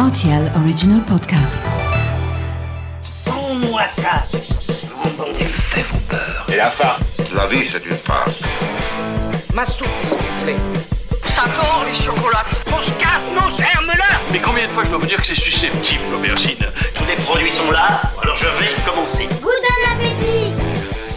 [0.00, 1.58] RTL Original Podcast.
[3.02, 6.46] Sans-moi ça, ce moment des faits vos peurs.
[6.48, 8.40] Et la farce La vie, c'est une farce.
[9.52, 10.56] Ma soupe, s'il vous plaît.
[11.26, 12.64] J'adore les chocolates.
[12.70, 16.04] Mon scarpe, non, germe-là Mais combien de fois je dois vous dire que c'est susceptible,
[16.10, 16.56] l'aubergine?
[16.94, 19.28] Tous les produits sont là, alors je vais commencer.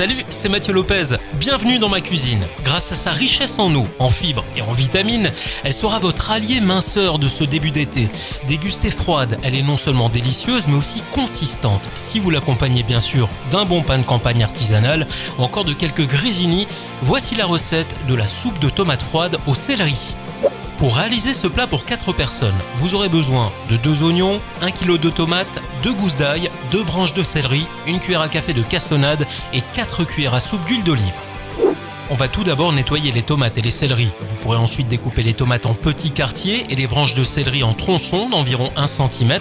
[0.00, 1.18] Salut, c'est Mathieu Lopez.
[1.34, 2.42] Bienvenue dans ma cuisine.
[2.64, 5.30] Grâce à sa richesse en eau, en fibres et en vitamines,
[5.62, 8.08] elle sera votre allié minceur de ce début d'été.
[8.46, 11.90] Dégustée froide, elle est non seulement délicieuse mais aussi consistante.
[11.96, 15.06] Si vous l'accompagnez bien sûr d'un bon pain de campagne artisanal
[15.38, 16.66] ou encore de quelques grésini,
[17.02, 20.14] voici la recette de la soupe de tomates froides au céleri.
[20.78, 24.98] Pour réaliser ce plat pour 4 personnes, vous aurez besoin de 2 oignons, 1 kg
[24.98, 29.26] de tomates, 2 gousses d'ail, 2 branches de céleri, une cuillère à café de cassonade
[29.52, 31.14] et 4 cuillères à soupe d'huile d'olive.
[32.12, 34.10] On va tout d'abord nettoyer les tomates et les céleris.
[34.20, 37.72] Vous pourrez ensuite découper les tomates en petits quartiers et les branches de céleri en
[37.72, 39.38] tronçons d'environ 1 cm.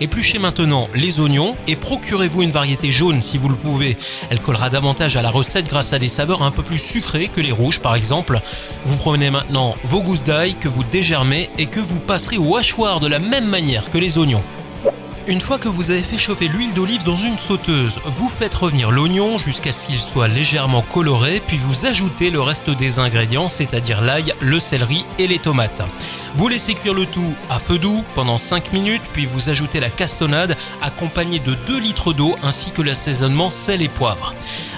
[0.00, 3.96] Épluchez maintenant les oignons et procurez-vous une variété jaune si vous le pouvez.
[4.28, 7.40] Elle collera davantage à la recette grâce à des saveurs un peu plus sucrées que
[7.40, 8.42] les rouges par exemple.
[8.84, 13.00] Vous prenez maintenant vos gousses d'ail que vous dégermez et que vous passerez au hachoir
[13.00, 14.44] de la même manière que les oignons.
[15.28, 18.90] Une fois que vous avez fait chauffer l'huile d'olive dans une sauteuse, vous faites revenir
[18.90, 24.00] l'oignon jusqu'à ce qu'il soit légèrement coloré, puis vous ajoutez le reste des ingrédients, c'est-à-dire
[24.00, 25.82] l'ail, le céleri et les tomates.
[26.34, 29.90] Vous laissez cuire le tout à feu doux pendant 5 minutes, puis vous ajoutez la
[29.90, 34.34] cassonade accompagnée de 2 litres d'eau ainsi que l'assaisonnement sel et poivre.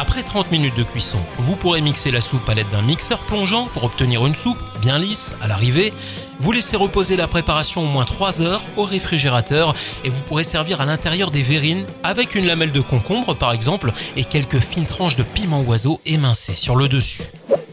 [0.00, 3.66] Après 30 minutes de cuisson, vous pourrez mixer la soupe à l'aide d'un mixeur plongeant
[3.66, 5.92] pour obtenir une soupe bien lisse à l'arrivée.
[6.38, 10.80] Vous laissez reposer la préparation au moins 3 heures au réfrigérateur et vous pourrez servir
[10.80, 15.16] à l'intérieur des verrines avec une lamelle de concombre par exemple et quelques fines tranches
[15.16, 17.24] de piment oiseau émincées sur le dessus.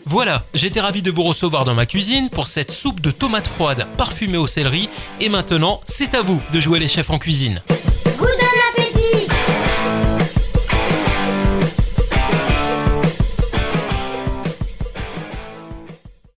[0.07, 3.85] Voilà, j'étais ravi de vous recevoir dans ma cuisine pour cette soupe de tomates froides
[3.97, 7.61] parfumée au céleri et maintenant c'est à vous de jouer les chefs en cuisine.